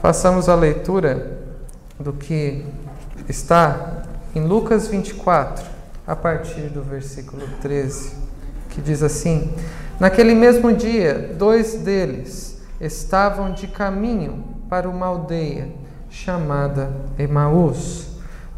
[0.00, 1.38] Façamos a leitura
[1.98, 2.64] do que
[3.28, 5.64] está em Lucas 24,
[6.06, 8.12] a partir do versículo 13,
[8.70, 9.52] que diz assim:
[9.98, 15.68] Naquele mesmo dia, dois deles estavam de caminho para uma aldeia
[16.10, 18.08] chamada Emaús,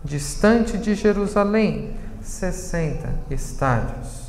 [0.05, 4.29] distante de Jerusalém, 60 estádios.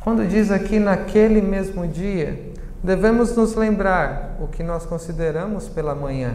[0.00, 2.52] Quando diz aqui naquele mesmo dia,
[2.84, 6.34] devemos nos lembrar o que nós consideramos pela manhã,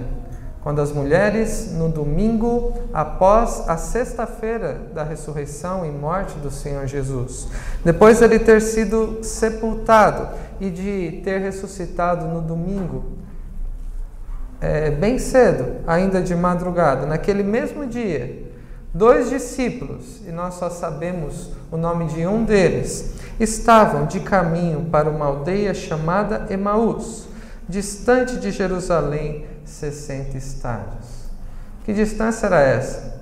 [0.62, 7.48] quando as mulheres, no domingo após a sexta-feira da ressurreição e morte do Senhor Jesus,
[7.86, 10.28] depois de ele ter sido sepultado
[10.60, 13.06] e de ter ressuscitado no domingo,
[14.60, 18.49] é, bem cedo, ainda de madrugada, naquele mesmo dia,
[18.94, 25.10] dois discípulos, e nós só sabemos o nome de um deles, estavam de caminho para
[25.10, 27.28] uma aldeia chamada Emaús,
[27.68, 31.30] distante de Jerusalém, 60 estádios.
[31.86, 33.20] Que distância era essa?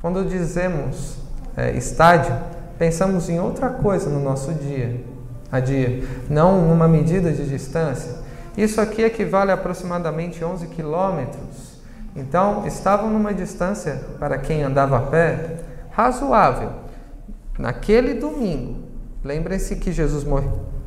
[0.00, 1.16] Quando dizemos
[1.56, 2.36] é, estádio,
[2.78, 5.02] pensamos em outra coisa no nosso dia
[5.50, 8.12] a dia, não numa medida de distância.
[8.56, 11.73] Isso aqui equivale a aproximadamente 11 quilômetros.
[12.14, 15.56] Então, estavam numa distância, para quem andava a pé,
[15.90, 16.70] razoável.
[17.58, 18.84] Naquele domingo,
[19.24, 20.22] Lembrem-se que Jesus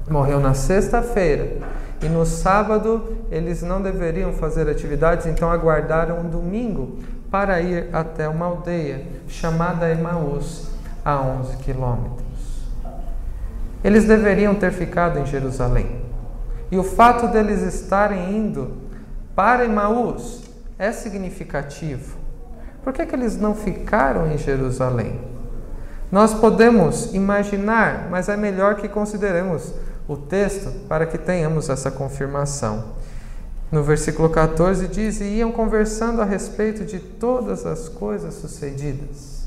[0.07, 1.57] morreu na sexta-feira
[2.03, 6.99] e no sábado eles não deveriam fazer atividades, então aguardaram um domingo
[7.31, 10.69] para ir até uma aldeia chamada Emaús,
[11.03, 12.67] a 11 quilômetros.
[13.83, 16.03] Eles deveriam ter ficado em Jerusalém.
[16.69, 18.73] E o fato deles estarem indo
[19.35, 20.43] para Emaús
[20.77, 22.17] é significativo.
[22.83, 25.19] Por que, que eles não ficaram em Jerusalém?
[26.11, 29.73] Nós podemos imaginar, mas é melhor que consideremos
[30.07, 32.95] o texto para que tenhamos essa confirmação.
[33.69, 39.45] No versículo 14 diz: E iam conversando a respeito de todas as coisas sucedidas.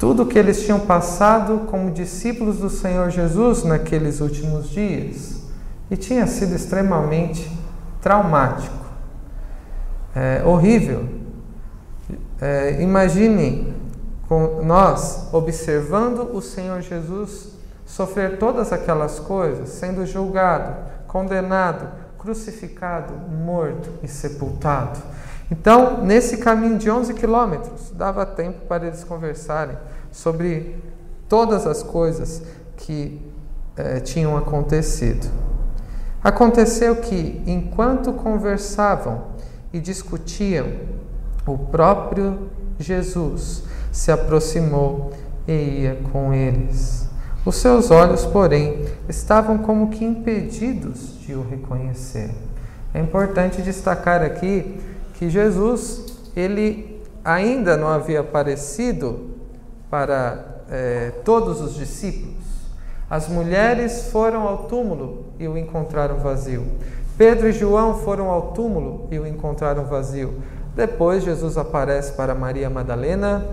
[0.00, 5.42] Tudo o que eles tinham passado como discípulos do Senhor Jesus naqueles últimos dias.
[5.90, 7.50] E tinha sido extremamente
[8.00, 8.76] traumático,
[10.18, 11.08] é, horrível.
[12.40, 13.72] É, imagine
[14.62, 17.52] nós observando o Senhor Jesus
[17.86, 20.74] sofrer todas aquelas coisas, sendo julgado,
[21.06, 24.98] condenado, crucificado, morto e sepultado.
[25.50, 29.76] Então, nesse caminho de 11 quilômetros, dava tempo para eles conversarem
[30.10, 30.76] sobre
[31.28, 32.42] todas as coisas
[32.76, 33.22] que
[33.76, 35.26] eh, tinham acontecido.
[36.22, 39.37] Aconteceu que, enquanto conversavam
[39.72, 40.66] e discutiam,
[41.46, 45.12] o próprio Jesus se aproximou
[45.46, 47.08] e ia com eles.
[47.44, 52.30] Os seus olhos, porém, estavam como que impedidos de o reconhecer.
[52.92, 54.78] É importante destacar aqui
[55.14, 56.04] que Jesus,
[56.36, 59.30] ele ainda não havia aparecido
[59.90, 62.36] para é, todos os discípulos.
[63.10, 66.66] As mulheres foram ao túmulo e o encontraram vazio.
[67.18, 70.40] Pedro e João foram ao túmulo e o encontraram vazio.
[70.76, 73.44] Depois Jesus aparece para Maria Madalena,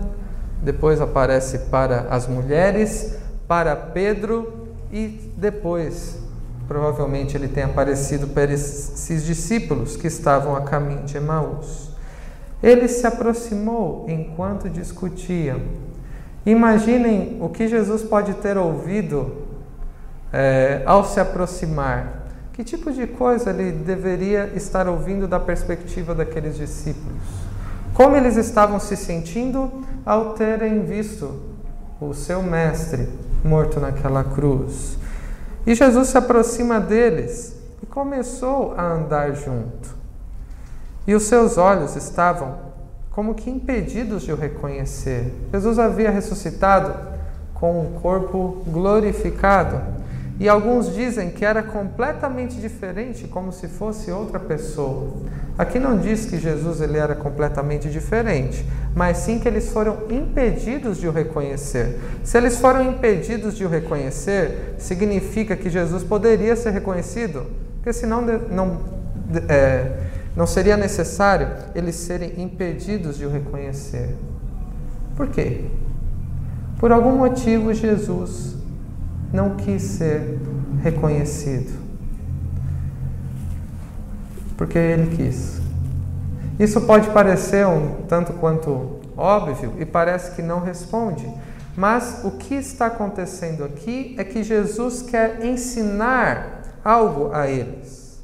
[0.62, 3.18] depois aparece para as mulheres,
[3.48, 6.20] para Pedro e depois,
[6.68, 11.90] provavelmente, ele tem aparecido para esses discípulos que estavam a caminho de Emaús.
[12.62, 15.59] Ele se aproximou enquanto discutiam.
[16.46, 19.38] Imaginem o que Jesus pode ter ouvido
[20.31, 22.25] é, ao se aproximar.
[22.56, 27.22] Que tipo de coisa ele deveria estar ouvindo da perspectiva daqueles discípulos?
[27.94, 31.38] Como eles estavam se sentindo ao terem visto
[32.00, 33.10] o seu mestre
[33.44, 34.98] morto naquela cruz?
[35.68, 39.94] E Jesus se aproxima deles e começou a andar junto.
[41.06, 42.56] E os seus olhos estavam
[43.12, 45.30] como que impedidos de o reconhecer.
[45.52, 46.96] Jesus havia ressuscitado
[47.54, 50.05] com um corpo glorificado.
[50.38, 55.13] E alguns dizem que era completamente diferente, como se fosse outra pessoa.
[55.57, 60.98] Aqui não diz que Jesus ele era completamente diferente, mas sim que eles foram impedidos
[60.98, 61.98] de o reconhecer.
[62.21, 67.45] Se eles foram impedidos de o reconhecer, significa que Jesus poderia ser reconhecido,
[67.77, 68.81] porque senão não,
[69.48, 70.00] é,
[70.36, 74.13] não seria necessário eles serem impedidos de o reconhecer.
[75.15, 75.62] Por quê?
[76.77, 78.55] Por algum motivo, Jesus
[79.36, 80.40] não quis ser
[80.82, 81.78] reconhecido.
[84.58, 85.60] Porque ele quis.
[86.58, 91.30] Isso pode parecer um tanto quanto óbvio e parece que não responde,
[91.76, 98.22] mas o que está acontecendo aqui é que Jesus quer ensinar algo a eles.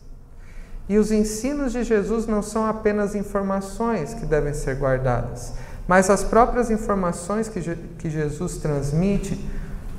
[0.88, 5.54] E os ensinos de Jesus não são apenas informações que devem ser guardadas,
[5.88, 7.60] mas as próprias informações que,
[7.98, 9.38] que Jesus transmite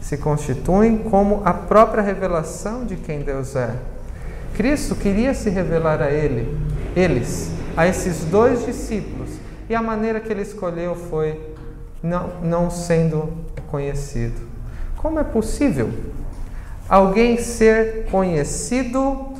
[0.02, 3.72] se constituem como a própria revelação de quem Deus é.
[4.54, 6.58] Cristo queria se revelar a ele,
[6.94, 9.30] eles, a esses dois discípulos,
[9.70, 11.40] e a maneira que ele escolheu foi
[12.02, 13.32] não, não sendo
[13.70, 14.38] conhecido.
[14.96, 15.90] Como é possível
[16.88, 19.32] alguém ser conhecido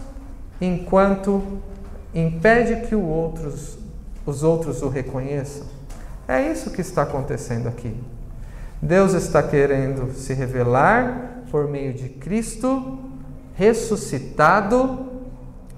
[0.60, 1.42] enquanto
[2.14, 3.76] impede que outros,
[4.24, 5.66] os outros o reconheçam?
[6.26, 7.94] É isso que está acontecendo aqui.
[8.82, 12.98] Deus está querendo se revelar por meio de Cristo
[13.54, 15.06] ressuscitado,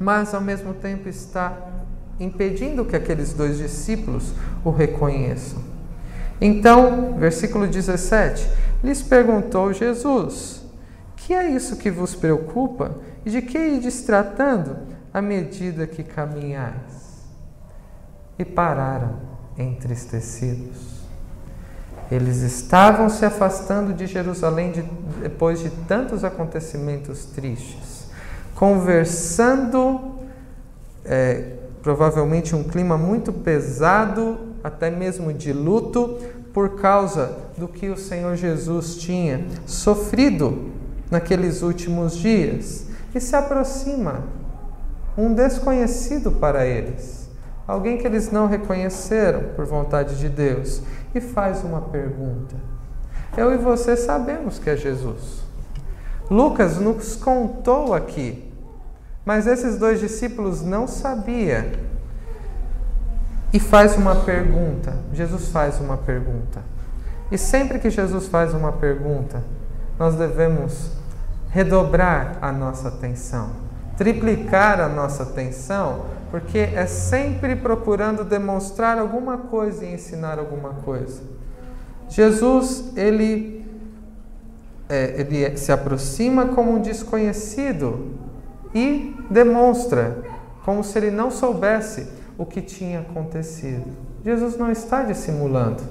[0.00, 1.54] mas ao mesmo tempo está
[2.18, 4.32] impedindo que aqueles dois discípulos
[4.64, 5.62] o reconheçam.
[6.40, 8.50] Então, versículo 17:
[8.82, 10.64] lhes perguntou Jesus:
[11.14, 14.78] Que é isso que vos preocupa e de que ides tratando
[15.12, 17.22] à medida que caminhais?
[18.38, 19.20] E pararam
[19.58, 21.03] entristecidos.
[22.10, 24.82] Eles estavam se afastando de Jerusalém de,
[25.22, 28.06] depois de tantos acontecimentos tristes,
[28.54, 30.00] conversando,
[31.04, 31.52] é,
[31.82, 36.18] provavelmente um clima muito pesado, até mesmo de luto,
[36.52, 40.70] por causa do que o Senhor Jesus tinha sofrido
[41.10, 42.86] naqueles últimos dias.
[43.14, 44.24] E se aproxima
[45.16, 47.23] um desconhecido para eles,
[47.66, 50.82] alguém que eles não reconheceram por vontade de Deus
[51.14, 52.54] e faz uma pergunta.
[53.36, 55.42] Eu e você sabemos que é Jesus.
[56.30, 58.52] Lucas nos contou aqui,
[59.24, 61.64] mas esses dois discípulos não sabiam.
[63.52, 64.96] E faz uma pergunta.
[65.12, 66.60] Jesus faz uma pergunta.
[67.30, 69.42] E sempre que Jesus faz uma pergunta,
[69.98, 70.90] nós devemos
[71.50, 73.50] redobrar a nossa atenção,
[73.96, 81.22] triplicar a nossa atenção porque é sempre procurando demonstrar alguma coisa e ensinar alguma coisa.
[82.08, 83.64] Jesus, ele,
[84.88, 88.16] é, ele se aproxima como um desconhecido
[88.74, 90.24] e demonstra
[90.64, 93.86] como se ele não soubesse o que tinha acontecido.
[94.24, 95.84] Jesus não está dissimulando.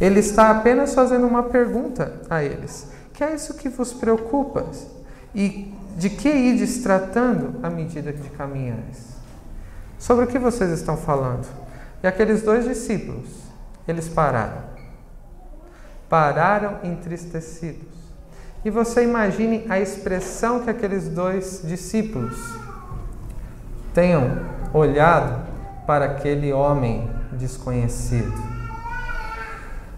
[0.00, 4.64] Ele está apenas fazendo uma pergunta a eles: Que é isso que vos preocupa?
[5.34, 9.11] E de que ides tratando à medida que caminhais?
[10.02, 11.46] Sobre o que vocês estão falando?
[12.02, 13.28] E aqueles dois discípulos,
[13.86, 14.64] eles pararam.
[16.08, 17.86] Pararam entristecidos.
[18.64, 22.36] E você imagine a expressão que aqueles dois discípulos
[23.94, 24.44] tenham
[24.74, 25.46] olhado
[25.86, 28.34] para aquele homem desconhecido.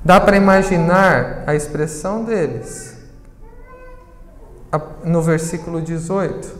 [0.04, 2.94] Dá para imaginar a expressão deles
[5.02, 6.58] no versículo 18.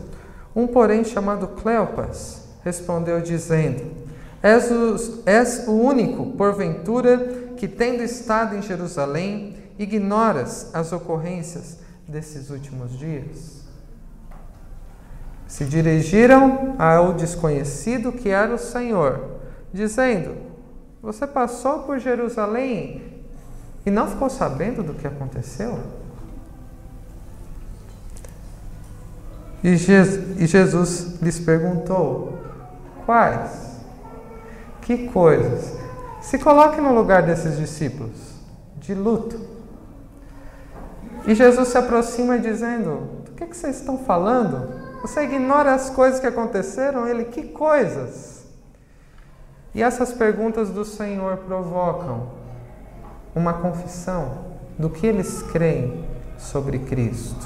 [0.55, 4.05] Um, porém, chamado Cleopas, respondeu, dizendo:
[4.45, 7.17] és o, és o único, porventura,
[7.57, 13.63] que, tendo estado em Jerusalém, ignoras as ocorrências desses últimos dias?
[15.47, 19.39] Se dirigiram ao desconhecido que era o Senhor,
[19.73, 20.35] dizendo:
[21.01, 23.23] Você passou por Jerusalém
[23.83, 25.79] e não ficou sabendo do que aconteceu?
[29.63, 32.34] E Jesus lhes perguntou:
[33.05, 33.79] Quais?
[34.81, 35.73] Que coisas?
[36.21, 38.33] Se coloque no lugar desses discípulos,
[38.77, 39.39] de luto.
[41.27, 44.85] E Jesus se aproxima dizendo: Do que, que vocês estão falando?
[45.01, 47.07] Você ignora as coisas que aconteceram?
[47.07, 48.43] Ele, que coisas?
[49.73, 52.29] E essas perguntas do Senhor provocam
[53.35, 54.45] uma confissão
[54.79, 56.05] do que eles creem
[56.37, 57.45] sobre Cristo.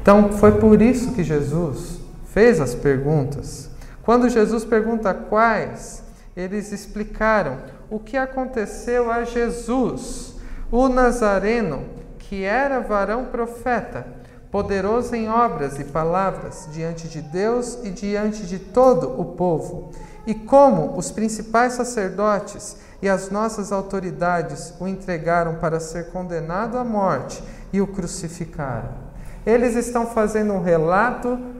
[0.00, 3.70] Então, foi por isso que Jesus fez as perguntas.
[4.06, 6.00] Quando Jesus pergunta quais,
[6.36, 7.58] eles explicaram
[7.90, 10.36] o que aconteceu a Jesus,
[10.70, 11.82] o Nazareno,
[12.16, 14.06] que era varão profeta,
[14.48, 19.90] poderoso em obras e palavras diante de Deus e diante de todo o povo,
[20.24, 26.84] e como os principais sacerdotes e as nossas autoridades o entregaram para ser condenado à
[26.84, 29.04] morte e o crucificaram.
[29.44, 31.55] Eles estão fazendo um relato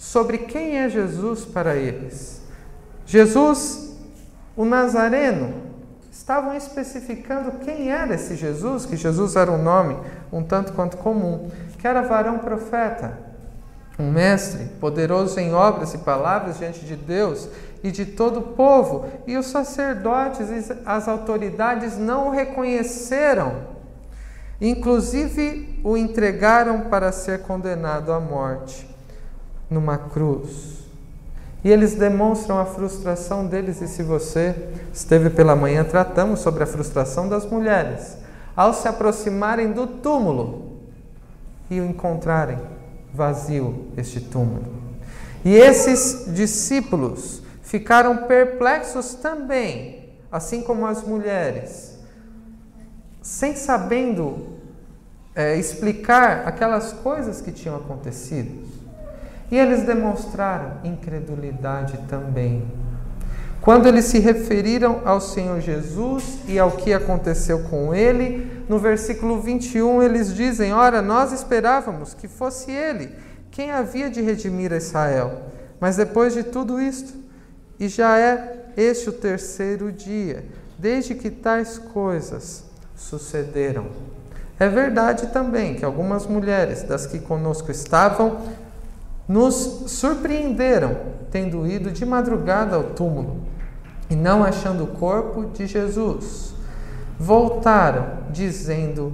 [0.00, 2.40] sobre quem é Jesus para eles.
[3.04, 3.98] Jesus,
[4.56, 5.52] o Nazareno,
[6.10, 9.96] estavam especificando quem era esse Jesus, que Jesus era um nome
[10.32, 13.18] um tanto quanto comum, que era varão profeta,
[13.98, 17.48] um mestre, poderoso em obras e palavras diante de Deus
[17.84, 19.06] e de todo o povo.
[19.26, 23.68] E os sacerdotes e as autoridades não o reconheceram.
[24.58, 28.89] Inclusive o entregaram para ser condenado à morte
[29.70, 30.80] numa cruz.
[31.62, 34.54] E eles demonstram a frustração deles, e se você
[34.92, 38.18] esteve pela manhã, tratamos sobre a frustração das mulheres
[38.56, 40.80] ao se aproximarem do túmulo
[41.70, 42.58] e o encontrarem
[43.12, 44.66] vazio este túmulo.
[45.44, 51.98] E esses discípulos ficaram perplexos também, assim como as mulheres,
[53.22, 54.58] sem sabendo
[55.34, 58.68] é, explicar aquelas coisas que tinham acontecido.
[59.50, 62.64] E eles demonstraram incredulidade também.
[63.60, 69.40] Quando eles se referiram ao Senhor Jesus e ao que aconteceu com ele, no versículo
[69.40, 73.10] 21 eles dizem: Ora, nós esperávamos que fosse ele
[73.50, 75.42] quem havia de redimir Israel.
[75.78, 77.12] Mas depois de tudo isto,
[77.78, 80.44] e já é este o terceiro dia,
[80.78, 82.64] desde que tais coisas
[82.96, 83.86] sucederam.
[84.58, 88.40] É verdade também que algumas mulheres das que conosco estavam
[89.30, 90.96] nos surpreenderam,
[91.30, 93.42] tendo ido de madrugada ao túmulo
[94.10, 96.52] e não achando o corpo de Jesus.
[97.16, 99.12] Voltaram, dizendo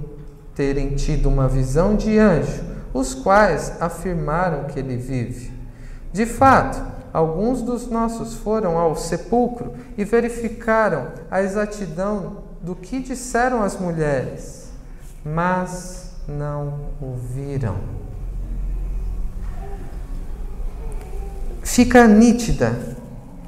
[0.55, 5.53] terem tido uma visão de anjo, os quais afirmaram que ele vive.
[6.11, 6.83] De fato,
[7.13, 14.71] alguns dos nossos foram ao sepulcro e verificaram a exatidão do que disseram as mulheres,
[15.23, 18.06] mas não ouviram.
[21.67, 22.73] Fica nítida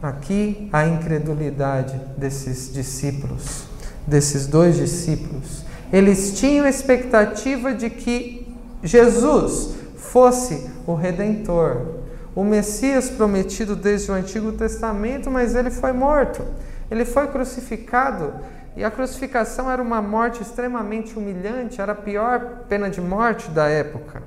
[0.04, 3.64] aqui a incredulidade desses discípulos,
[4.06, 5.64] desses dois discípulos.
[5.92, 8.46] Eles tinham expectativa de que
[8.84, 12.02] Jesus fosse o redentor,
[12.36, 16.44] o Messias prometido desde o Antigo Testamento, mas ele foi morto.
[16.92, 18.34] Ele foi crucificado
[18.76, 23.68] e a crucificação era uma morte extremamente humilhante, era a pior pena de morte da
[23.68, 24.22] época.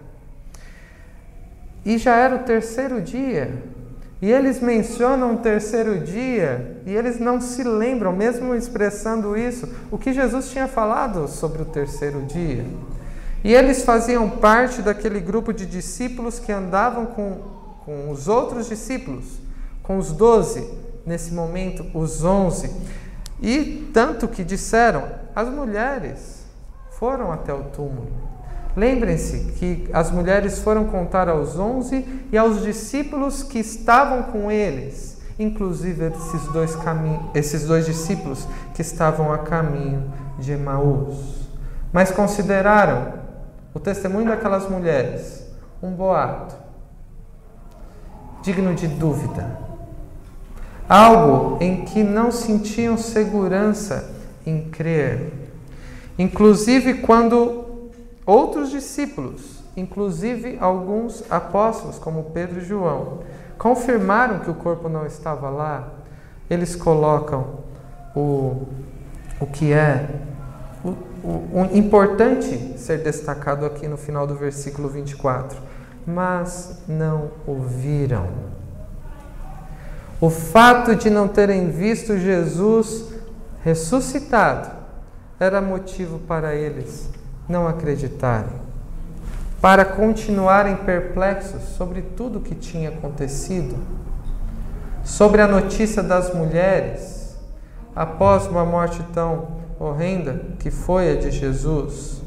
[1.84, 3.71] E já era o terceiro dia.
[4.22, 9.98] E eles mencionam o terceiro dia e eles não se lembram, mesmo expressando isso, o
[9.98, 12.64] que Jesus tinha falado sobre o terceiro dia.
[13.42, 17.38] E eles faziam parte daquele grupo de discípulos que andavam com,
[17.84, 19.24] com os outros discípulos,
[19.82, 20.72] com os doze,
[21.04, 22.72] nesse momento, os onze.
[23.40, 25.02] E tanto que disseram:
[25.34, 26.46] as mulheres
[26.92, 28.31] foram até o túmulo.
[28.76, 35.20] Lembrem-se que as mulheres foram contar aos onze e aos discípulos que estavam com eles,
[35.38, 36.78] inclusive esses dois,
[37.34, 41.48] esses dois discípulos que estavam a caminho de Emaús.
[41.92, 43.12] Mas consideraram
[43.74, 45.42] o testemunho daquelas mulheres
[45.82, 46.54] um boato,
[48.42, 49.58] digno de dúvida,
[50.88, 54.14] algo em que não sentiam segurança
[54.46, 55.32] em crer.
[56.18, 57.61] Inclusive quando
[58.24, 63.20] outros discípulos, inclusive alguns apóstolos, como Pedro e João,
[63.58, 65.88] confirmaram que o corpo não estava lá,
[66.48, 67.60] eles colocam
[68.14, 68.66] o,
[69.40, 70.08] o que é
[70.84, 70.88] o,
[71.24, 75.58] o, o importante ser destacado aqui no final do versículo 24.
[76.04, 78.28] Mas não ouviram.
[80.20, 83.12] O fato de não terem visto Jesus
[83.62, 84.70] ressuscitado
[85.38, 87.08] era motivo para eles
[87.48, 88.60] não acreditarem,
[89.60, 93.76] para continuarem perplexos sobre tudo o que tinha acontecido,
[95.04, 97.36] sobre a notícia das mulheres,
[97.94, 102.22] após uma morte tão horrenda que foi a de Jesus.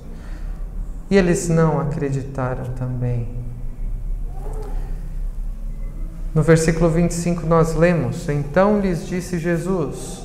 [1.10, 3.46] E eles não acreditaram também.
[6.34, 10.24] No versículo 25 nós lemos: Então lhes disse Jesus: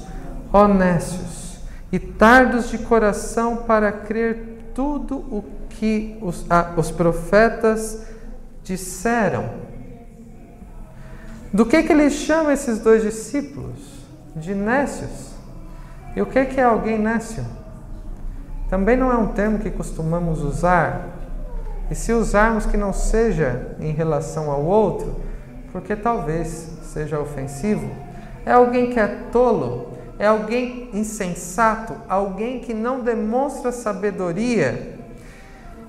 [0.52, 1.60] Honestos
[1.92, 8.04] e tardos de coração para crer tudo o que os, ah, os profetas
[8.62, 9.50] disseram.
[11.52, 14.00] Do que, que ele chama esses dois discípulos?
[14.36, 15.30] De nécios.
[16.14, 17.44] E o que, que é alguém nécio?
[18.68, 21.08] Também não é um termo que costumamos usar.
[21.90, 25.16] E se usarmos que não seja em relação ao outro,
[25.72, 27.90] porque talvez seja ofensivo,
[28.46, 29.89] é alguém que é tolo,
[30.20, 34.98] é alguém insensato, alguém que não demonstra sabedoria,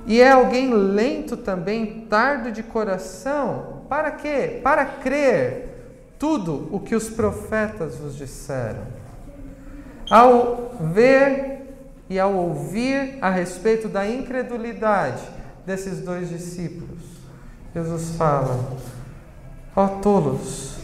[0.06, 3.82] e é alguém lento também, tardo de coração.
[3.90, 4.62] Para quê?
[4.64, 8.84] Para crer tudo o que os profetas vos disseram.
[10.10, 11.76] Ao ver
[12.10, 15.24] e ao ouvir a respeito da incredulidade
[15.66, 17.02] desses dois discípulos,
[17.76, 18.78] Jesus fala:
[19.76, 20.78] Ó tolos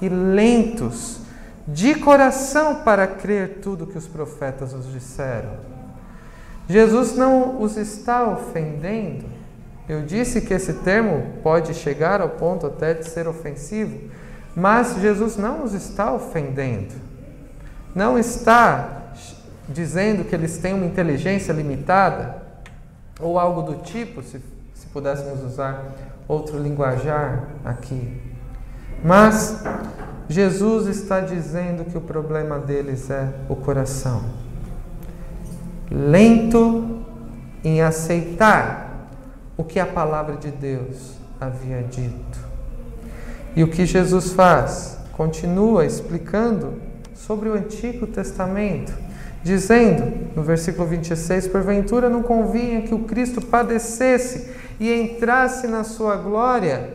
[0.00, 1.23] e lentos
[1.66, 5.50] de coração para crer tudo que os profetas os disseram.
[6.68, 9.26] Jesus não os está ofendendo.
[9.88, 14.10] Eu disse que esse termo pode chegar ao ponto até de ser ofensivo,
[14.56, 16.94] Mas Jesus não os está ofendendo,
[17.92, 19.12] não está
[19.68, 22.40] dizendo que eles têm uma inteligência limitada
[23.18, 24.40] ou algo do tipo, se,
[24.74, 25.84] se pudéssemos usar
[26.28, 28.20] outro linguajar aqui.
[29.02, 29.60] Mas
[30.28, 34.24] Jesus está dizendo que o problema deles é o coração.
[35.90, 37.04] Lento
[37.62, 39.08] em aceitar
[39.56, 42.38] o que a palavra de Deus havia dito.
[43.54, 44.98] E o que Jesus faz?
[45.12, 46.74] Continua explicando
[47.14, 48.92] sobre o Antigo Testamento,
[49.42, 54.50] dizendo no versículo 26: Porventura não convinha que o Cristo padecesse
[54.80, 56.94] e entrasse na sua glória.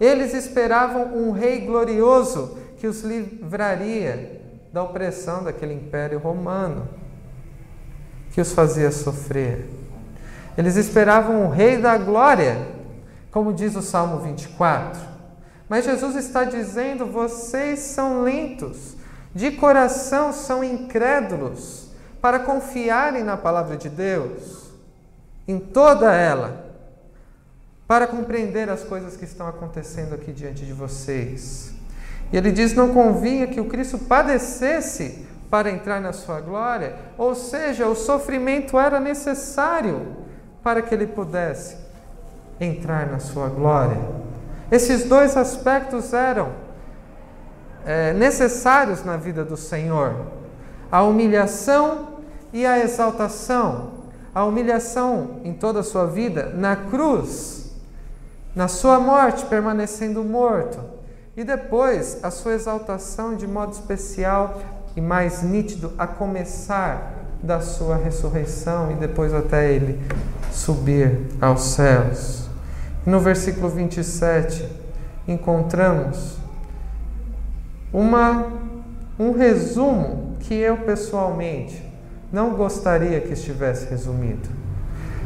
[0.00, 6.86] Eles esperavam um rei glorioso que os livraria da opressão daquele império romano
[8.30, 9.70] que os fazia sofrer.
[10.54, 12.58] Eles esperavam o rei da glória,
[13.30, 15.00] como diz o Salmo 24.
[15.66, 18.98] Mas Jesus está dizendo: vocês são lentos,
[19.34, 21.88] de coração são incrédulos,
[22.20, 24.68] para confiarem na palavra de Deus,
[25.48, 26.66] em toda ela,
[27.88, 31.72] para compreender as coisas que estão acontecendo aqui diante de vocês.
[32.34, 37.32] E ele diz: não convinha que o Cristo padecesse para entrar na sua glória, ou
[37.32, 40.16] seja, o sofrimento era necessário
[40.60, 41.76] para que ele pudesse
[42.60, 43.96] entrar na sua glória.
[44.68, 46.48] Esses dois aspectos eram
[47.86, 50.16] é, necessários na vida do Senhor:
[50.90, 52.18] a humilhação
[52.52, 54.02] e a exaltação.
[54.34, 57.72] A humilhação em toda a sua vida na cruz,
[58.56, 60.93] na sua morte, permanecendo morto,
[61.36, 64.60] e depois a sua exaltação de modo especial
[64.96, 70.00] e mais nítido a começar da sua ressurreição e depois até ele
[70.52, 72.48] subir aos céus.
[73.04, 74.66] No versículo 27,
[75.26, 76.38] encontramos
[77.92, 78.46] uma,
[79.18, 81.82] um resumo que eu pessoalmente
[82.32, 84.48] não gostaria que estivesse resumido.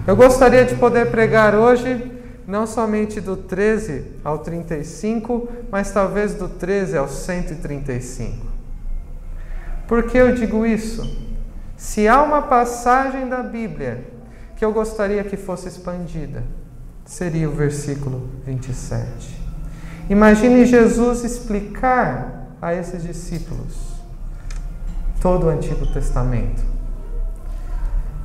[0.07, 2.18] Eu gostaria de poder pregar hoje
[2.49, 8.47] não somente do 13 ao 35, mas talvez do 13 ao 135.
[9.87, 11.29] Por que eu digo isso?
[11.77, 14.03] Se há uma passagem da Bíblia
[14.57, 16.43] que eu gostaria que fosse expandida,
[17.05, 19.07] seria o versículo 27.
[20.09, 23.77] Imagine Jesus explicar a esses discípulos
[25.21, 26.63] todo o Antigo Testamento.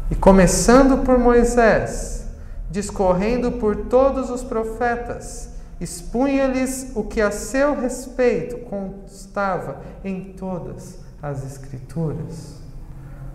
[0.09, 2.22] E começando por Moisés,
[2.73, 11.45] discorrendo por todos os profetas, expunha-lhes o que a seu respeito constava em todas as
[11.45, 12.55] Escrituras.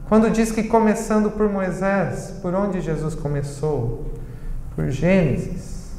[0.08, 4.12] Quando diz que começando por Moisés, por onde Jesus começou?
[4.74, 5.92] Por Gênesis.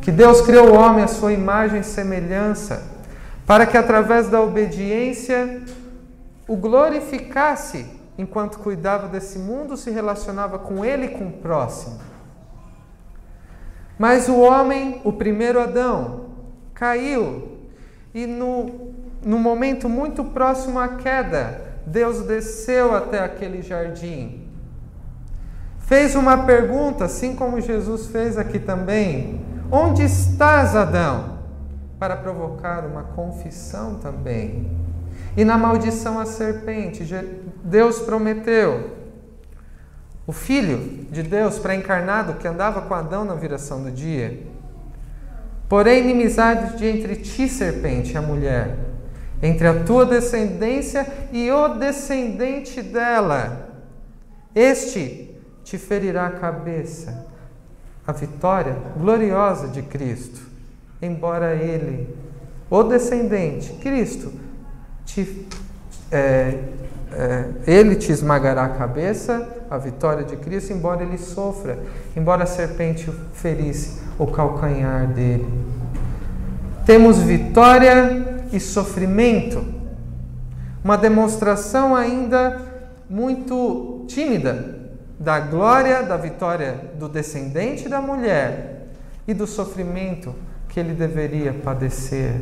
[0.00, 2.84] Que Deus criou o homem à sua imagem e semelhança,
[3.44, 5.62] para que através da obediência
[6.46, 7.86] o glorificasse
[8.16, 12.07] enquanto cuidava desse mundo, se relacionava com ele e com o próximo.
[13.98, 16.26] Mas o homem, o primeiro Adão,
[16.72, 17.58] caiu
[18.14, 18.92] e no,
[19.24, 24.46] no momento muito próximo à queda, Deus desceu até aquele jardim.
[25.80, 31.38] Fez uma pergunta, assim como Jesus fez aqui também: Onde estás, Adão?
[31.98, 34.70] Para provocar uma confissão também.
[35.36, 37.04] E na maldição à serpente,
[37.64, 38.97] Deus prometeu
[40.28, 44.38] o Filho de Deus pré-encarnado que andava com Adão na viração do dia.
[45.66, 48.76] Porém, inimizade de entre ti, serpente, a mulher,
[49.42, 53.70] entre a tua descendência e o descendente dela.
[54.54, 57.26] Este te ferirá a cabeça.
[58.06, 60.42] A vitória gloriosa de Cristo,
[61.00, 62.14] embora ele,
[62.68, 64.30] o descendente, Cristo,
[65.06, 65.46] te,
[66.12, 66.58] é,
[67.12, 71.78] é, ele te esmagará a cabeça, a vitória de Cristo, embora ele sofra,
[72.16, 75.46] embora a serpente ferisse o calcanhar dele.
[76.86, 79.64] Temos vitória e sofrimento.
[80.82, 82.60] Uma demonstração ainda
[83.10, 84.78] muito tímida
[85.18, 88.86] da glória, da vitória do descendente da mulher
[89.26, 90.34] e do sofrimento
[90.68, 92.40] que ele deveria padecer.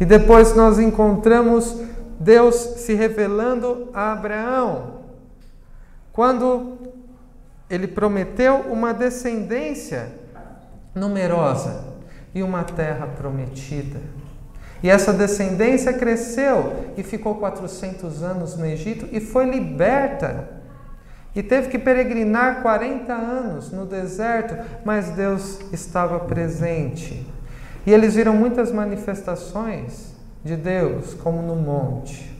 [0.00, 1.76] E depois nós encontramos
[2.18, 5.01] Deus se revelando a Abraão,
[6.12, 6.78] quando
[7.70, 10.12] ele prometeu uma descendência
[10.94, 11.84] numerosa
[12.34, 14.00] e uma terra prometida.
[14.82, 20.60] E essa descendência cresceu e ficou 400 anos no Egito e foi liberta.
[21.34, 27.26] E teve que peregrinar 40 anos no deserto, mas Deus estava presente.
[27.86, 30.12] E eles viram muitas manifestações
[30.44, 32.31] de Deus, como no monte.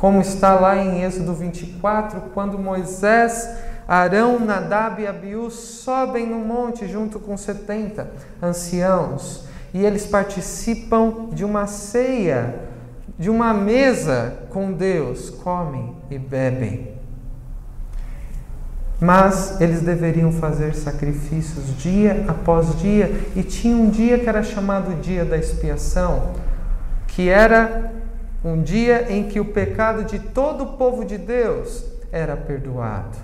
[0.00, 3.50] Como está lá em Êxodo 24, quando Moisés,
[3.86, 8.10] Arão, Nadab e Abiú sobem no monte junto com 70
[8.42, 12.54] anciãos e eles participam de uma ceia,
[13.18, 16.94] de uma mesa com Deus, comem e bebem.
[18.98, 24.98] Mas eles deveriam fazer sacrifícios dia após dia, e tinha um dia que era chamado
[25.02, 26.32] dia da expiação,
[27.06, 27.99] que era
[28.44, 33.18] um dia em que o pecado de todo o povo de Deus era perdoado.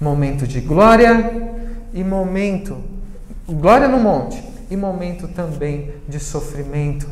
[0.00, 1.58] Momento de glória
[1.92, 2.76] e momento
[3.48, 7.08] glória no monte e momento também de sofrimento,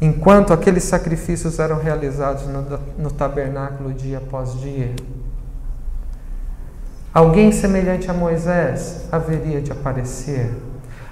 [0.00, 2.62] enquanto aqueles sacrifícios eram realizados no,
[2.98, 4.94] no tabernáculo dia após dia.
[7.14, 10.50] Alguém semelhante a Moisés haveria de aparecer.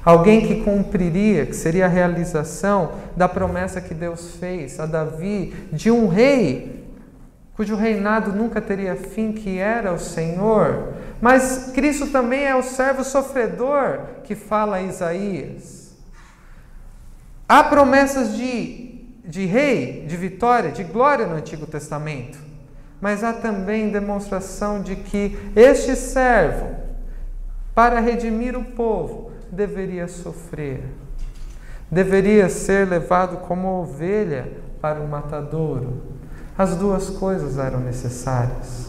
[0.07, 5.91] Alguém que cumpriria, que seria a realização da promessa que Deus fez a Davi de
[5.91, 6.87] um rei
[7.57, 10.93] cujo reinado nunca teria fim, que era o Senhor.
[11.21, 15.97] Mas Cristo também é o servo sofredor que fala a Isaías.
[17.49, 22.39] Há promessas de, de rei, de vitória, de glória no Antigo Testamento.
[23.01, 26.77] Mas há também demonstração de que este servo,
[27.75, 30.85] para redimir o povo, deveria sofrer,
[31.91, 36.03] deveria ser levado como ovelha para o matadouro.
[36.57, 38.87] As duas coisas eram necessárias.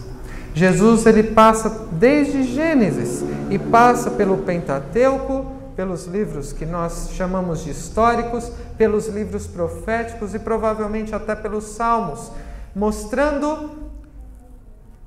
[0.53, 7.69] Jesus ele passa desde Gênesis e passa pelo Pentateuco, pelos livros que nós chamamos de
[7.69, 12.31] históricos, pelos livros proféticos e provavelmente até pelos salmos,
[12.75, 13.87] mostrando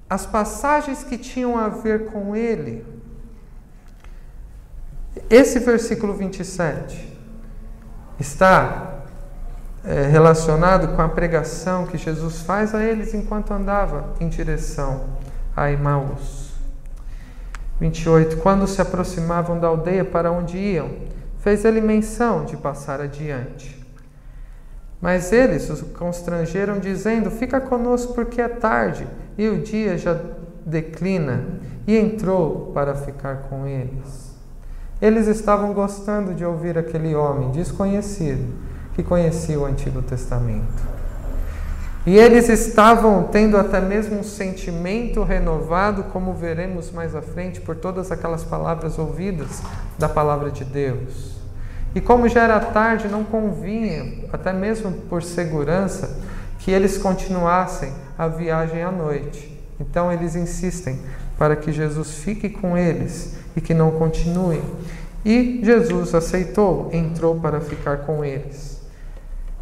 [0.09, 2.85] as passagens que tinham a ver com ele.
[5.29, 7.19] Esse versículo 27
[8.19, 9.01] está
[9.85, 15.05] é, relacionado com a pregação que Jesus faz a eles enquanto andava em direção
[15.57, 16.51] a Emaús.
[17.81, 18.37] 28.
[18.39, 20.91] Quando se aproximavam da aldeia para onde iam,
[21.39, 23.81] fez ele menção de passar adiante.
[25.01, 30.21] Mas eles os constrangeram, dizendo: Fica conosco, porque é tarde e o dia já
[30.65, 31.43] declina.
[31.87, 34.30] E entrou para ficar com eles.
[35.01, 38.53] Eles estavam gostando de ouvir aquele homem desconhecido
[38.95, 40.91] que conhecia o Antigo Testamento.
[42.07, 47.77] E eles estavam tendo até mesmo um sentimento renovado, como veremos mais à frente, por
[47.77, 49.63] todas aquelas palavras ouvidas
[49.99, 51.37] da palavra de Deus.
[51.95, 56.19] E como já era tarde, não convinha, até mesmo por segurança,
[56.59, 59.60] que eles continuassem a viagem à noite.
[59.81, 61.01] Então eles insistem
[61.39, 64.63] para que Jesus fique com eles e que não continue.
[65.25, 68.81] E Jesus aceitou, entrou para ficar com eles.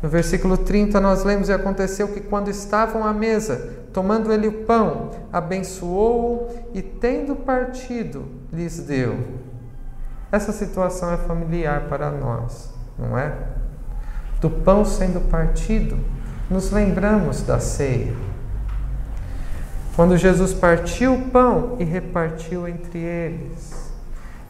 [0.03, 4.65] No versículo 30 nós lemos: E aconteceu que quando estavam à mesa, tomando ele o
[4.65, 9.17] pão, abençoou-o e, tendo partido, lhes deu.
[10.31, 13.35] Essa situação é familiar para nós, não é?
[14.41, 15.99] Do pão sendo partido,
[16.49, 18.28] nos lembramos da ceia.
[19.99, 23.91] Quando Jesus partiu o pão e repartiu entre eles.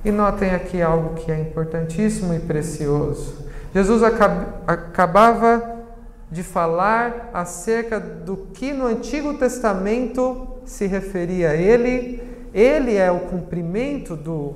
[0.04, 3.46] E notem aqui algo que é importantíssimo e precioso.
[3.72, 5.86] Jesus acabava
[6.30, 12.22] de falar acerca do que no Antigo Testamento se referia a ele.
[12.52, 14.54] Ele é o cumprimento do,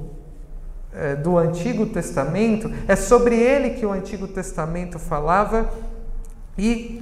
[0.92, 5.72] é, do Antigo Testamento, é sobre ele que o Antigo Testamento falava.
[6.58, 7.00] E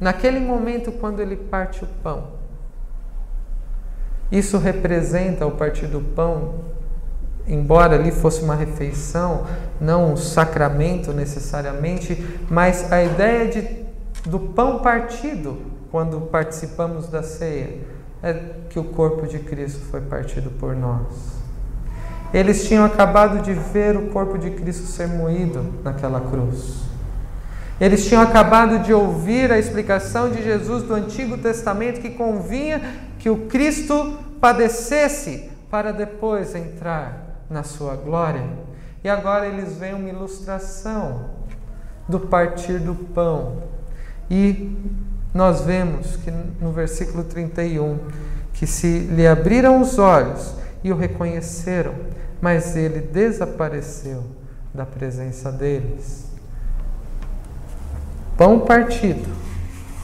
[0.00, 2.40] naquele momento, quando ele parte o pão,
[4.32, 6.72] isso representa o partir do pão
[7.46, 9.46] embora ali fosse uma refeição,
[9.80, 13.68] não um sacramento necessariamente, mas a ideia de,
[14.28, 15.58] do pão partido,
[15.90, 17.78] quando participamos da ceia,
[18.22, 18.34] é
[18.70, 21.42] que o corpo de Cristo foi partido por nós.
[22.32, 26.80] Eles tinham acabado de ver o corpo de Cristo ser moído naquela cruz.
[27.80, 32.80] Eles tinham acabado de ouvir a explicação de Jesus do Antigo Testamento que convinha
[33.18, 38.44] que o Cristo padecesse para depois entrar na sua glória.
[39.04, 41.30] E agora eles veem uma ilustração
[42.08, 43.62] do partir do pão.
[44.28, 44.76] E
[45.32, 48.00] nós vemos que no versículo 31
[48.52, 51.94] que se lhe abriram os olhos e o reconheceram,
[52.40, 54.24] mas ele desapareceu
[54.74, 56.26] da presença deles.
[58.36, 59.30] Pão partido.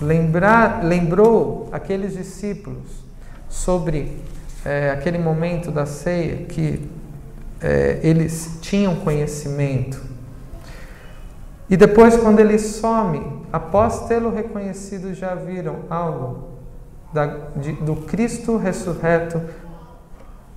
[0.01, 3.08] Lembrar, lembrou aqueles discípulos
[3.49, 4.23] sobre
[4.65, 6.89] é, aquele momento da ceia que
[7.61, 10.01] é, eles tinham conhecimento.
[11.71, 16.49] E depois, quando ele some, após tê-lo reconhecido, já viram algo
[17.13, 19.41] da, de, do Cristo ressurreto,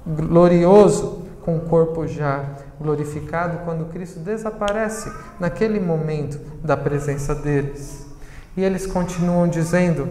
[0.06, 2.46] glorioso, com o corpo já
[2.80, 8.08] glorificado, quando Cristo desaparece naquele momento da presença deles.
[8.56, 10.08] E eles continuam dizendo: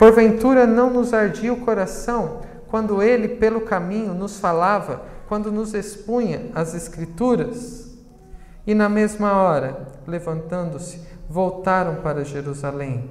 [0.00, 6.46] Porventura não nos ardia o coração quando ele, pelo caminho, nos falava, quando nos expunha
[6.54, 7.98] as Escrituras?
[8.66, 13.10] E na mesma hora, levantando-se, voltaram para Jerusalém,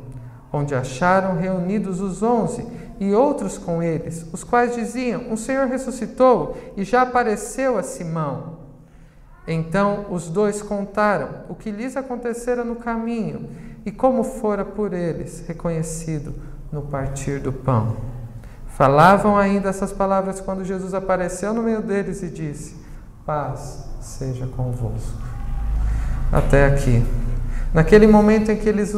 [0.51, 2.65] onde acharam reunidos os onze
[2.99, 8.57] e outros com eles, os quais diziam: O Senhor ressuscitou e já apareceu a Simão.
[9.47, 13.47] Então os dois contaram o que lhes acontecera no caminho
[13.85, 17.97] e como fora por eles reconhecido no partir do pão.
[18.67, 22.77] Falavam ainda essas palavras quando Jesus apareceu no meio deles e disse:
[23.25, 25.21] Paz seja convosco.
[26.31, 27.03] Até aqui.
[27.73, 28.93] Naquele momento em que eles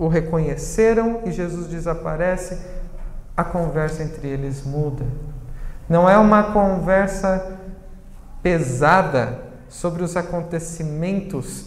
[0.00, 2.58] o reconheceram e Jesus desaparece,
[3.36, 5.04] a conversa entre eles muda.
[5.86, 7.58] Não é uma conversa
[8.42, 11.66] pesada sobre os acontecimentos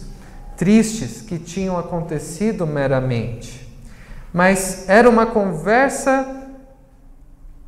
[0.56, 3.63] tristes que tinham acontecido meramente,
[4.34, 6.26] mas era uma conversa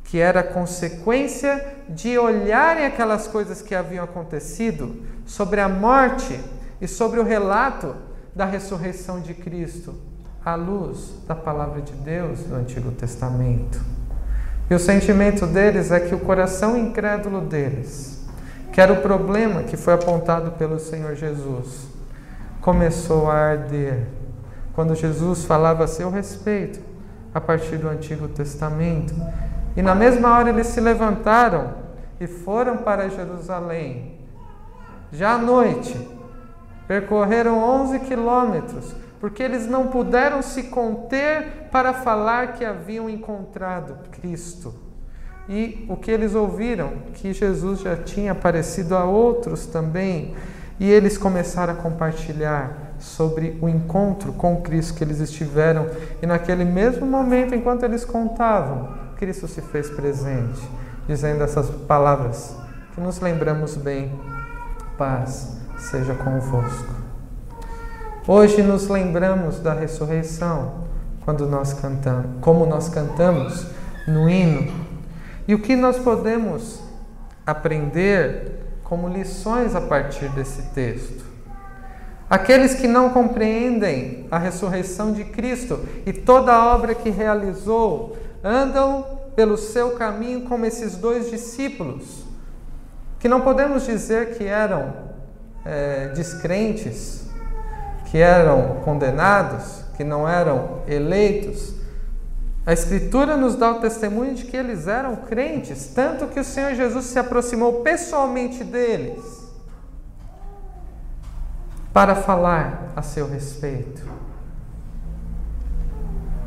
[0.03, 6.37] que era consequência de olharem aquelas coisas que haviam acontecido sobre a morte
[6.81, 7.95] e sobre o relato
[8.35, 9.95] da ressurreição de Cristo
[10.43, 13.79] à luz da palavra de Deus do Antigo Testamento.
[14.69, 18.27] E o sentimento deles é que o coração incrédulo deles,
[18.73, 21.87] que era o problema que foi apontado pelo Senhor Jesus,
[22.59, 24.16] começou a arder
[24.77, 26.79] quando Jesus falava a seu respeito
[27.33, 29.11] a partir do Antigo Testamento.
[29.75, 31.73] E na mesma hora eles se levantaram
[32.19, 34.19] e foram para Jerusalém.
[35.11, 35.99] Já à noite,
[36.87, 44.75] percorreram 11 quilômetros porque eles não puderam se conter para falar que haviam encontrado Cristo.
[45.49, 46.91] E o que eles ouviram?
[47.15, 50.35] Que Jesus já tinha aparecido a outros também.
[50.79, 55.87] E eles começaram a compartilhar sobre o encontro com Cristo que eles estiveram.
[56.21, 60.61] E naquele mesmo momento, enquanto eles contavam, Cristo se fez presente,
[61.07, 62.55] dizendo essas palavras
[62.93, 64.11] que nos lembramos bem:
[64.97, 66.95] paz seja convosco.
[68.27, 70.85] Hoje nos lembramos da ressurreição
[71.23, 73.67] quando nós cantamos, como nós cantamos
[74.07, 74.71] no hino.
[75.47, 76.81] E o que nós podemos
[77.45, 81.36] aprender como lições a partir desse texto?
[82.29, 89.05] Aqueles que não compreendem a ressurreição de Cristo e toda a obra que realizou, andam
[89.33, 92.25] pelo seu caminho como esses dois discípulos,
[93.19, 94.93] que não podemos dizer que eram
[95.63, 97.27] é, descrentes,
[98.11, 101.75] que eram condenados, que não eram eleitos,
[102.65, 106.75] a Escritura nos dá o testemunho de que eles eram crentes, tanto que o Senhor
[106.75, 109.36] Jesus se aproximou pessoalmente deles
[111.97, 114.03] para falar a seu respeito.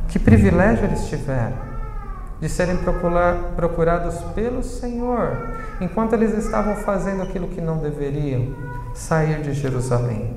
[0.06, 1.58] Que privilégio eles tiveram
[2.40, 2.78] de serem
[3.56, 5.36] procurados pelo Senhor,
[5.80, 8.54] enquanto eles estavam fazendo aquilo que não deveriam
[8.94, 10.36] sair de Jerusalém.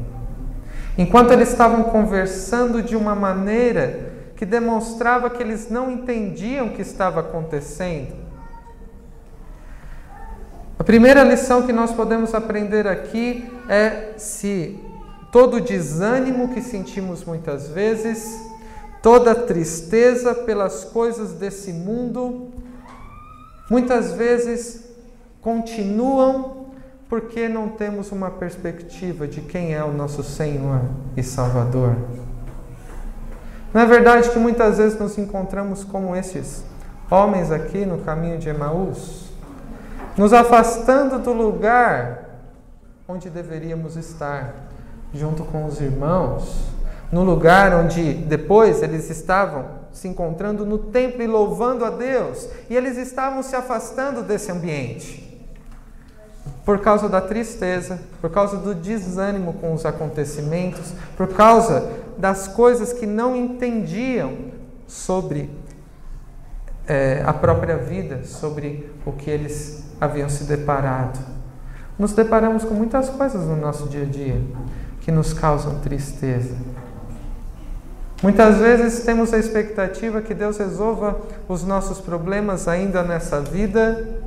[0.98, 6.82] Enquanto eles estavam conversando de uma maneira que demonstrava que eles não entendiam o que
[6.82, 8.16] estava acontecendo.
[10.80, 14.92] A primeira lição que nós podemos aprender aqui é se
[15.34, 18.40] todo desânimo que sentimos muitas vezes,
[19.02, 22.50] toda tristeza pelas coisas desse mundo,
[23.68, 24.84] muitas vezes
[25.42, 26.68] continuam
[27.10, 30.82] porque não temos uma perspectiva de quem é o nosso Senhor
[31.18, 31.96] e Salvador.
[33.74, 36.64] Não é verdade que muitas vezes nos encontramos como esses
[37.10, 39.32] homens aqui no caminho de Emaús,
[40.16, 42.30] nos afastando do lugar
[43.08, 44.73] onde deveríamos estar,
[45.14, 46.68] junto com os irmãos,
[47.12, 52.76] no lugar onde depois eles estavam se encontrando no templo e louvando a Deus, e
[52.76, 55.24] eles estavam se afastando desse ambiente
[56.66, 62.94] por causa da tristeza, por causa do desânimo com os acontecimentos, por causa das coisas
[62.94, 64.34] que não entendiam
[64.88, 65.50] sobre
[66.88, 71.20] é, a própria vida, sobre o que eles haviam se deparado.
[72.00, 74.42] Nos deparamos com muitas coisas no nosso dia a dia
[75.04, 76.56] que nos causam tristeza.
[78.24, 84.22] Muitas vezes temos a expectativa que Deus resolva os nossos problemas ainda nessa vida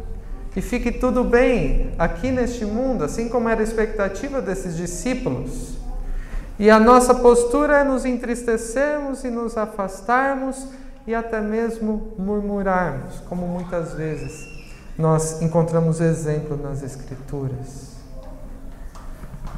[0.55, 5.79] e fique tudo bem aqui neste mundo, assim como era a expectativa desses discípulos.
[6.59, 10.69] E a nossa postura é nos entristecermos e nos afastarmos
[11.07, 14.47] e até mesmo murmurarmos, como muitas vezes
[14.99, 17.96] nós encontramos exemplo nas Escrituras.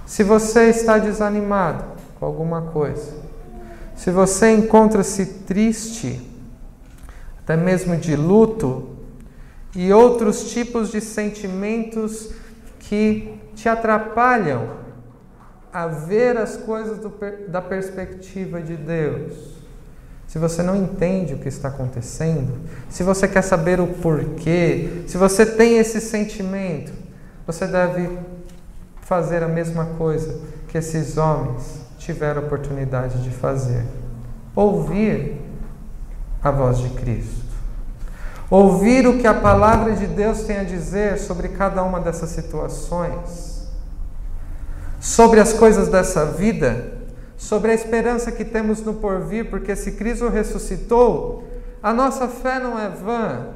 [0.09, 1.85] Se você está desanimado
[2.19, 3.13] com alguma coisa,
[3.95, 6.27] se você encontra-se triste,
[7.41, 8.97] até mesmo de luto,
[9.77, 12.31] e outros tipos de sentimentos
[12.81, 14.79] que te atrapalham
[15.71, 17.13] a ver as coisas do,
[17.47, 19.59] da perspectiva de Deus.
[20.27, 22.55] Se você não entende o que está acontecendo,
[22.89, 26.95] se você quer saber o porquê, se você tem esse sentimento,
[27.47, 28.09] você deve
[29.09, 33.85] fazer a mesma coisa que esses homens tiveram oportunidade de fazer:
[34.55, 35.41] ouvir
[36.43, 37.49] a voz de Cristo.
[38.51, 43.69] Ouvir o que a palavra de Deus tem a dizer sobre cada uma dessas situações,
[45.01, 46.99] sobre as coisas dessa vida
[47.39, 51.49] sobre a esperança que temos no porvir, porque se Cristo ressuscitou,
[51.81, 53.47] a nossa fé não é vã.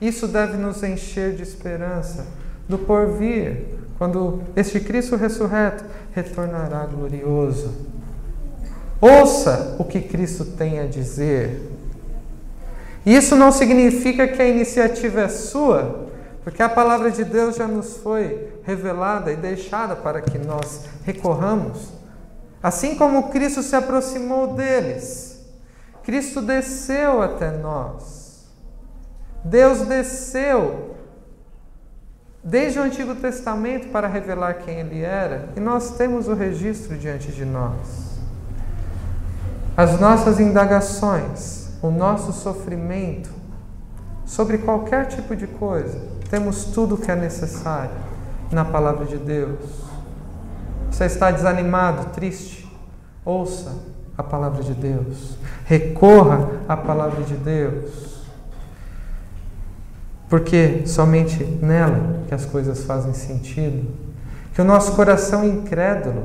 [0.00, 2.24] Isso deve nos encher de esperança
[2.68, 3.66] do porvir,
[3.98, 7.74] quando este Cristo ressurreto retornará glorioso.
[9.00, 11.60] Ouça o que Cristo tem a dizer.
[13.04, 16.08] Isso não significa que a iniciativa é sua,
[16.42, 21.98] porque a palavra de Deus já nos foi revelada e deixada para que nós recorramos
[22.62, 25.40] Assim como Cristo se aproximou deles,
[26.02, 28.46] Cristo desceu até nós.
[29.44, 30.87] Deus desceu
[32.42, 37.32] desde o Antigo Testamento para revelar quem Ele era, e nós temos o registro diante
[37.32, 38.18] de nós.
[39.76, 43.30] As nossas indagações, o nosso sofrimento
[44.24, 47.94] sobre qualquer tipo de coisa, temos tudo o que é necessário
[48.50, 49.58] na palavra de Deus.
[50.90, 52.66] Você está desanimado, triste?
[53.24, 53.72] Ouça
[54.16, 55.36] a palavra de Deus.
[55.64, 58.17] Recorra à palavra de Deus.
[60.28, 63.88] Porque somente nela que as coisas fazem sentido.
[64.54, 66.24] Que o nosso coração incrédulo,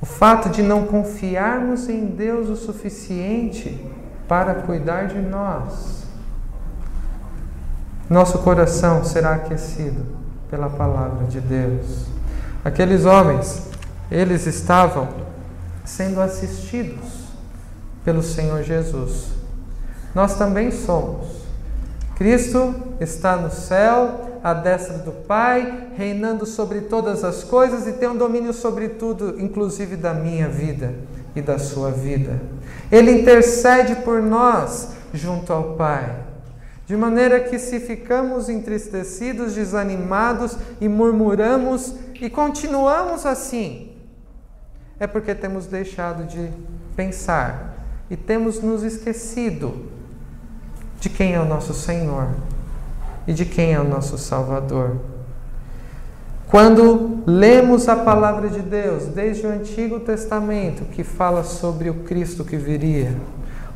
[0.00, 3.86] o fato de não confiarmos em Deus o suficiente
[4.26, 6.04] para cuidar de nós,
[8.08, 10.04] nosso coração será aquecido
[10.50, 12.06] pela palavra de Deus.
[12.64, 13.68] Aqueles homens,
[14.10, 15.08] eles estavam
[15.84, 17.28] sendo assistidos
[18.04, 19.28] pelo Senhor Jesus.
[20.12, 21.39] Nós também somos.
[22.20, 28.10] Cristo está no céu, à destra do Pai, reinando sobre todas as coisas e tem
[28.10, 30.92] um domínio sobre tudo, inclusive da minha vida
[31.34, 32.38] e da sua vida.
[32.92, 36.14] Ele intercede por nós junto ao Pai.
[36.86, 43.92] De maneira que, se ficamos entristecidos, desanimados e murmuramos e continuamos assim,
[44.98, 46.50] é porque temos deixado de
[46.94, 49.99] pensar e temos nos esquecido
[51.00, 52.28] de quem é o nosso Senhor
[53.26, 54.96] e de quem é o nosso Salvador.
[56.46, 62.44] Quando lemos a palavra de Deus, desde o Antigo Testamento, que fala sobre o Cristo
[62.44, 63.16] que viria,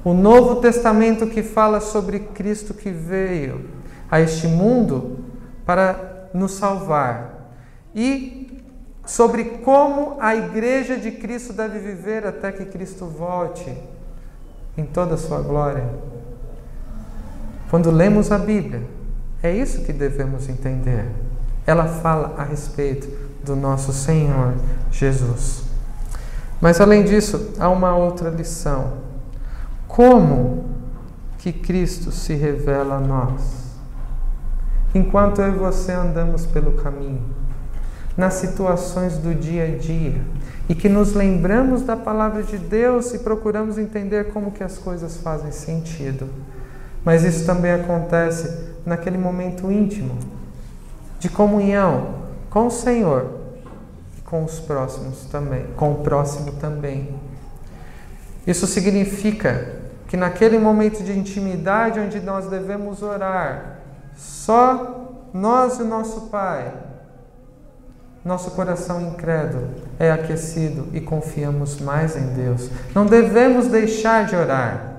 [0.04, 3.64] o Novo Testamento que fala sobre Cristo que veio
[4.10, 5.18] a este mundo
[5.64, 7.52] para nos salvar
[7.94, 8.60] e
[9.06, 13.72] sobre como a igreja de Cristo deve viver até que Cristo volte
[14.76, 15.88] em toda a sua glória.
[17.70, 18.82] Quando lemos a Bíblia,
[19.42, 21.06] é isso que devemos entender.
[21.66, 23.08] Ela fala a respeito
[23.44, 24.54] do nosso Senhor
[24.90, 25.64] Jesus.
[26.60, 29.04] Mas além disso, há uma outra lição
[29.94, 30.64] como
[31.38, 33.42] que Cristo se revela a nós?
[34.92, 37.22] Enquanto eu e você andamos pelo caminho,
[38.16, 40.20] nas situações do dia a dia,
[40.68, 45.18] e que nos lembramos da palavra de Deus e procuramos entender como que as coisas
[45.18, 46.28] fazem sentido.
[47.04, 50.18] Mas isso também acontece naquele momento íntimo
[51.18, 52.14] de comunhão
[52.50, 53.30] com o Senhor
[54.18, 57.14] e com os próximos também, com o próximo também.
[58.46, 63.78] Isso significa que naquele momento de intimidade onde nós devemos orar,
[64.16, 66.72] só nós e o nosso Pai,
[68.24, 69.68] nosso coração incrédulo
[69.98, 72.70] é aquecido e confiamos mais em Deus.
[72.94, 74.93] Não devemos deixar de orar.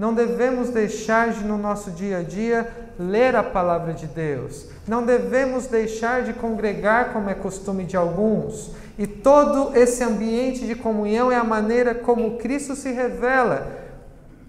[0.00, 2.66] Não devemos deixar de, no nosso dia a dia,
[2.98, 4.66] ler a palavra de Deus.
[4.88, 8.72] Não devemos deixar de congregar, como é costume de alguns.
[8.98, 13.78] E todo esse ambiente de comunhão é a maneira como Cristo se revela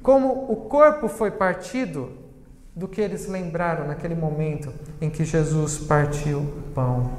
[0.02, 2.12] como o corpo foi partido
[2.76, 7.12] do que eles lembraram naquele momento em que Jesus partiu o pão.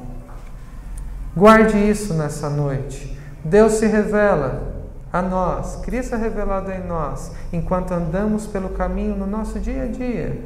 [1.36, 3.16] Guarde isso nessa noite.
[3.44, 4.71] Deus se revela
[5.12, 9.86] a nós, Cristo é revelado em nós, enquanto andamos pelo caminho no nosso dia a
[9.86, 10.40] dia,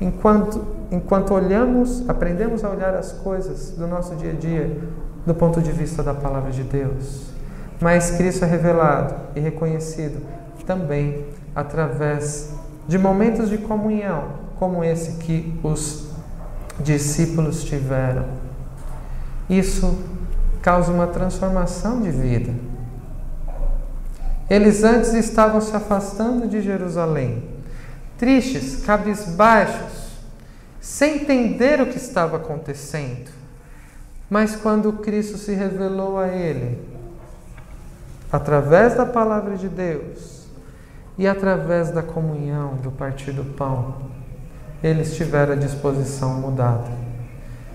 [0.00, 4.78] enquanto, enquanto olhamos, aprendemos a olhar as coisas do nosso dia a dia
[5.24, 7.30] do ponto de vista da palavra de Deus.
[7.80, 10.20] Mas Cristo é revelado e reconhecido
[10.66, 12.52] também através
[12.86, 14.24] de momentos de comunhão,
[14.58, 16.08] como esse que os
[16.78, 18.24] discípulos tiveram.
[19.48, 19.98] Isso
[20.60, 22.52] causa uma transformação de vida.
[24.48, 27.42] Eles antes estavam se afastando de Jerusalém,
[28.18, 30.04] tristes, cabisbaixos,
[30.80, 33.30] sem entender o que estava acontecendo.
[34.28, 36.78] Mas quando Cristo se revelou a ele,
[38.30, 40.46] através da palavra de Deus
[41.16, 43.94] e através da comunhão do partir do pão,
[44.82, 46.90] eles tiveram a disposição mudada.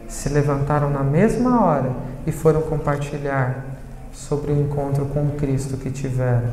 [0.08, 1.92] Se levantaram na mesma hora
[2.28, 3.69] e foram compartilhar
[4.28, 6.52] sobre o encontro com Cristo que tiveram.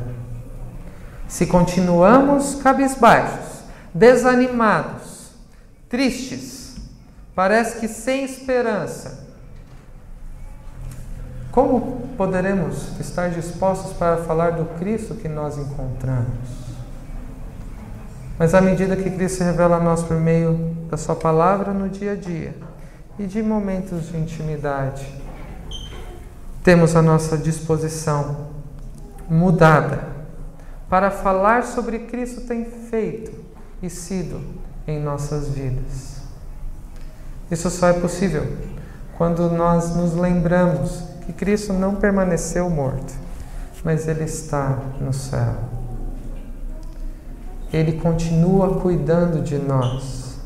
[1.27, 3.63] Se continuamos cabisbaixos,
[3.93, 5.31] desanimados,
[5.89, 6.77] tristes,
[7.35, 9.27] parece que sem esperança,
[11.51, 16.67] como poderemos estar dispostos para falar do Cristo que nós encontramos?
[18.39, 21.89] Mas à medida que Cristo se revela a nós por meio da Sua palavra no
[21.89, 22.55] dia a dia
[23.17, 25.11] e de momentos de intimidade,
[26.67, 28.49] temos a nossa disposição
[29.29, 30.05] mudada
[30.89, 33.31] para falar sobre Cristo tem feito
[33.81, 34.41] e sido
[34.85, 36.17] em nossas vidas.
[37.49, 38.45] Isso só é possível
[39.17, 43.13] quando nós nos lembramos que Cristo não permaneceu morto,
[43.81, 45.55] mas ele está no céu.
[47.71, 50.37] Ele continua cuidando de nós.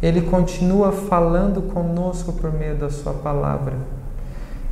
[0.00, 4.01] Ele continua falando conosco por meio da Sua palavra.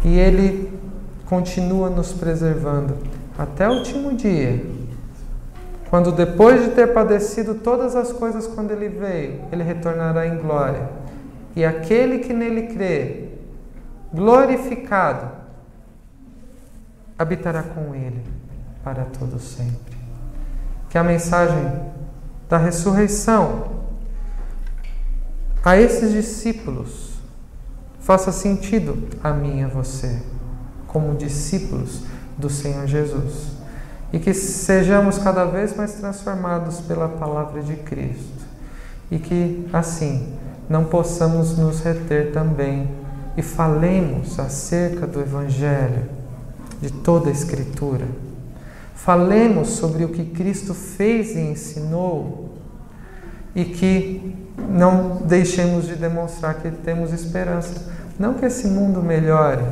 [0.04, 0.78] E Ele
[1.26, 2.96] continua nos preservando
[3.38, 4.64] até o último dia.
[5.88, 10.88] Quando, depois de ter padecido todas as coisas quando Ele veio, Ele retornará em glória.
[11.54, 13.28] E aquele que nele crê
[14.12, 15.30] glorificado,
[17.18, 18.22] habitará com Ele
[18.82, 19.96] para todo sempre.
[20.88, 21.70] Que a mensagem
[22.48, 23.80] da ressurreição
[25.64, 27.19] a esses discípulos
[28.10, 30.20] faça sentido a mim e a você,
[30.88, 32.02] como discípulos
[32.36, 33.52] do Senhor Jesus.
[34.12, 38.44] E que sejamos cada vez mais transformados pela palavra de Cristo.
[39.12, 40.34] E que, assim,
[40.68, 42.90] não possamos nos reter também
[43.36, 46.08] e falemos acerca do Evangelho,
[46.82, 48.06] de toda a Escritura.
[48.92, 52.56] Falemos sobre o que Cristo fez e ensinou
[53.54, 54.34] e que
[54.68, 57.99] não deixemos de demonstrar que temos esperança.
[58.20, 59.64] Não que esse mundo melhore,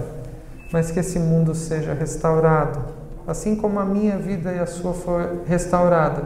[0.72, 2.80] mas que esse mundo seja restaurado,
[3.26, 6.22] assim como a minha vida e a sua foi restaurada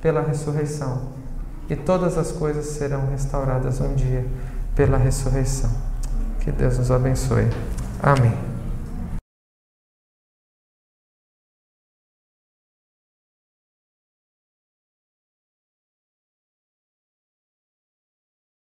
[0.00, 1.02] pela ressurreição.
[1.70, 4.26] E todas as coisas serão restauradas um dia
[4.74, 5.70] pela ressurreição.
[6.40, 7.46] Que Deus nos abençoe.
[8.02, 8.51] Amém.